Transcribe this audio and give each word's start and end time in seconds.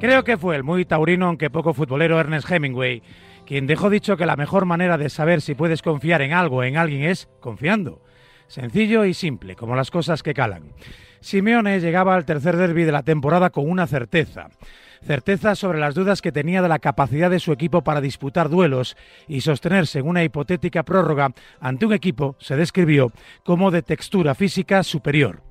Creo 0.00 0.24
que 0.24 0.38
fue 0.38 0.56
el 0.56 0.64
muy 0.64 0.86
taurino, 0.86 1.26
aunque 1.26 1.50
poco 1.50 1.74
futbolero, 1.74 2.18
Ernest 2.18 2.50
Hemingway, 2.50 3.02
quien 3.44 3.66
dejó 3.66 3.90
dicho 3.90 4.16
que 4.16 4.24
la 4.24 4.34
mejor 4.34 4.64
manera 4.64 4.96
de 4.96 5.10
saber 5.10 5.42
si 5.42 5.54
puedes 5.54 5.82
confiar 5.82 6.22
en 6.22 6.32
algo 6.32 6.56
o 6.56 6.62
en 6.62 6.78
alguien 6.78 7.02
es 7.02 7.28
confiando. 7.38 8.00
Sencillo 8.46 9.04
y 9.04 9.12
simple, 9.12 9.56
como 9.56 9.76
las 9.76 9.90
cosas 9.90 10.22
que 10.22 10.32
calan. 10.32 10.72
Simeone 11.20 11.80
llegaba 11.80 12.14
al 12.14 12.24
tercer 12.24 12.56
derby 12.56 12.84
de 12.84 12.92
la 12.92 13.02
temporada 13.02 13.50
con 13.50 13.68
una 13.68 13.86
certeza. 13.86 14.48
Certeza 15.02 15.54
sobre 15.54 15.78
las 15.78 15.94
dudas 15.94 16.22
que 16.22 16.32
tenía 16.32 16.62
de 16.62 16.68
la 16.70 16.78
capacidad 16.78 17.30
de 17.30 17.38
su 17.38 17.52
equipo 17.52 17.82
para 17.82 18.00
disputar 18.00 18.48
duelos 18.48 18.96
y 19.28 19.42
sostenerse 19.42 19.98
en 19.98 20.08
una 20.08 20.24
hipotética 20.24 20.82
prórroga 20.82 21.32
ante 21.60 21.84
un 21.84 21.92
equipo, 21.92 22.36
se 22.38 22.56
describió, 22.56 23.12
como 23.44 23.70
de 23.70 23.82
textura 23.82 24.34
física 24.34 24.82
superior. 24.82 25.42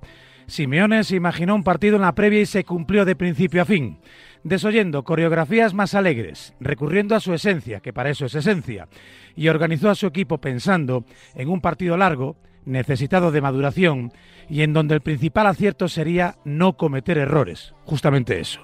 Simeone 0.50 1.04
se 1.04 1.16
imaginó 1.16 1.56
un 1.56 1.64
partido 1.64 1.96
en 1.96 2.02
la 2.02 2.16
previa 2.16 2.42
y 2.42 2.46
se 2.46 2.64
cumplió 2.64 3.06
de 3.06 3.16
principio 3.16 3.62
a 3.62 3.66
fin, 3.66 4.00
desoyendo 4.44 5.04
coreografías 5.04 5.74
más 5.74 5.94
alegres, 5.94 6.56
recurriendo 6.60 7.16
a 7.16 7.20
su 7.20 7.34
esencia, 7.34 7.80
que 7.80 7.94
para 7.94 8.10
eso 8.10 8.26
es 8.26 8.36
esencia, 8.36 8.88
y 9.36 9.48
organizó 9.48 9.90
a 9.90 9.96
su 9.96 10.08
equipo 10.08 10.40
pensando 10.40 11.06
en 11.36 11.50
un 11.50 11.62
partido 11.62 11.98
largo, 11.98 12.38
necesitado 12.66 13.32
de 13.32 13.42
maduración, 13.42 14.12
y 14.50 14.64
en 14.64 14.74
donde 14.74 14.96
el 14.96 15.02
principal 15.02 15.48
acierto 15.48 15.88
sería 15.88 16.36
no 16.46 16.78
cometer 16.78 17.18
errores, 17.18 17.74
justamente 17.84 18.40
eso. 18.40 18.62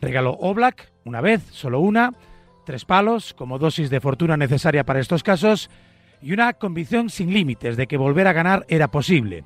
Regaló 0.00 0.32
Oblak, 0.40 0.92
una 1.04 1.20
vez, 1.20 1.42
solo 1.50 1.80
una, 1.80 2.12
tres 2.64 2.84
palos 2.84 3.34
como 3.34 3.58
dosis 3.58 3.90
de 3.90 4.00
fortuna 4.00 4.36
necesaria 4.36 4.84
para 4.84 5.00
estos 5.00 5.22
casos, 5.22 5.70
y 6.22 6.32
una 6.32 6.54
convicción 6.54 7.10
sin 7.10 7.32
límites 7.32 7.76
de 7.76 7.86
que 7.86 7.96
volver 7.96 8.26
a 8.26 8.32
ganar 8.32 8.64
era 8.68 8.90
posible 8.90 9.44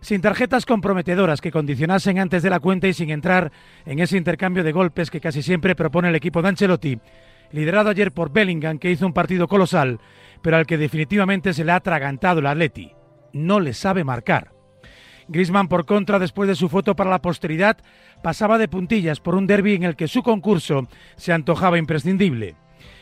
sin 0.00 0.20
tarjetas 0.20 0.66
comprometedoras 0.66 1.40
que 1.40 1.50
condicionasen 1.50 2.18
antes 2.18 2.42
de 2.42 2.50
la 2.50 2.60
cuenta 2.60 2.88
y 2.88 2.94
sin 2.94 3.10
entrar 3.10 3.52
en 3.84 3.98
ese 3.98 4.16
intercambio 4.16 4.64
de 4.64 4.72
golpes 4.72 5.10
que 5.10 5.20
casi 5.20 5.42
siempre 5.42 5.74
propone 5.74 6.08
el 6.08 6.14
equipo 6.14 6.42
de 6.42 6.48
Ancelotti, 6.48 6.98
liderado 7.52 7.90
ayer 7.90 8.12
por 8.12 8.32
Bellingham, 8.32 8.78
que 8.78 8.90
hizo 8.90 9.06
un 9.06 9.12
partido 9.12 9.48
colosal, 9.48 10.00
pero 10.42 10.56
al 10.56 10.66
que 10.66 10.78
definitivamente 10.78 11.52
se 11.52 11.64
le 11.64 11.72
ha 11.72 11.76
atragantado 11.76 12.40
el 12.40 12.46
Atleti. 12.46 12.92
No 13.32 13.60
le 13.60 13.74
sabe 13.74 14.04
marcar. 14.04 14.52
Griezmann, 15.28 15.68
por 15.68 15.86
contra, 15.86 16.18
después 16.18 16.48
de 16.48 16.56
su 16.56 16.68
foto 16.68 16.96
para 16.96 17.10
la 17.10 17.22
posteridad, 17.22 17.76
pasaba 18.22 18.58
de 18.58 18.66
puntillas 18.66 19.20
por 19.20 19.36
un 19.36 19.46
derby 19.46 19.74
en 19.74 19.84
el 19.84 19.94
que 19.94 20.08
su 20.08 20.22
concurso 20.22 20.88
se 21.16 21.32
antojaba 21.32 21.78
imprescindible 21.78 22.56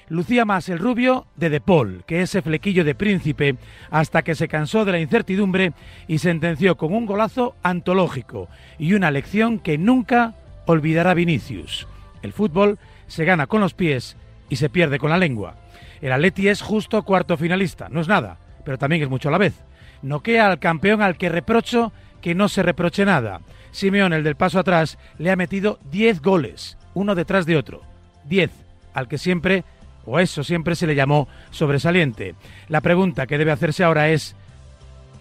lucía 0.08 0.44
más 0.44 0.68
el 0.68 0.78
rubio 0.78 1.26
de 1.36 1.50
De 1.50 1.60
Paul 1.60 2.04
que 2.06 2.22
ese 2.22 2.42
flequillo 2.42 2.84
de 2.84 2.94
príncipe, 2.94 3.56
hasta 3.90 4.22
que 4.22 4.34
se 4.34 4.48
cansó 4.48 4.84
de 4.84 4.92
la 4.92 5.00
incertidumbre 5.00 5.72
y 6.06 6.18
sentenció 6.18 6.76
con 6.76 6.94
un 6.94 7.06
golazo 7.06 7.54
antológico 7.62 8.48
y 8.78 8.94
una 8.94 9.10
lección 9.10 9.58
que 9.58 9.78
nunca 9.78 10.34
olvidará 10.66 11.14
Vinicius. 11.14 11.86
El 12.22 12.32
fútbol 12.32 12.78
se 13.06 13.24
gana 13.24 13.46
con 13.46 13.60
los 13.60 13.74
pies 13.74 14.16
y 14.48 14.56
se 14.56 14.70
pierde 14.70 14.98
con 14.98 15.10
la 15.10 15.18
lengua. 15.18 15.56
El 16.00 16.12
Atleti 16.12 16.48
es 16.48 16.62
justo 16.62 17.02
cuarto 17.02 17.36
finalista, 17.36 17.88
no 17.88 18.00
es 18.00 18.08
nada, 18.08 18.38
pero 18.64 18.78
también 18.78 19.02
es 19.02 19.08
mucho 19.08 19.28
a 19.28 19.32
la 19.32 19.38
vez. 19.38 19.54
Noquea 20.02 20.46
al 20.46 20.58
campeón 20.58 21.02
al 21.02 21.16
que 21.16 21.28
reprocho 21.28 21.92
que 22.20 22.34
no 22.34 22.48
se 22.48 22.62
reproche 22.62 23.04
nada. 23.04 23.40
Simeón, 23.70 24.12
el 24.12 24.24
del 24.24 24.36
paso 24.36 24.58
atrás, 24.58 24.98
le 25.18 25.30
ha 25.30 25.36
metido 25.36 25.78
10 25.90 26.22
goles, 26.22 26.78
uno 26.94 27.14
detrás 27.14 27.46
de 27.46 27.56
otro. 27.56 27.82
10, 28.28 28.50
al 28.94 29.08
que 29.08 29.18
siempre 29.18 29.64
o 30.08 30.18
eso 30.18 30.42
siempre 30.42 30.74
se 30.74 30.86
le 30.86 30.94
llamó 30.94 31.28
sobresaliente. 31.50 32.34
La 32.68 32.80
pregunta 32.80 33.26
que 33.26 33.38
debe 33.38 33.52
hacerse 33.52 33.84
ahora 33.84 34.08
es, 34.08 34.34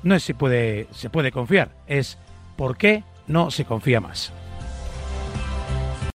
no 0.04 0.16
es 0.16 0.24
si 0.24 0.34
puede, 0.34 0.88
se 0.92 1.10
puede 1.10 1.32
confiar, 1.32 1.72
es 1.88 2.18
¿por 2.56 2.78
qué 2.78 3.04
no 3.28 3.52
se 3.52 3.66
confía 3.66 4.00
más? 4.00 4.34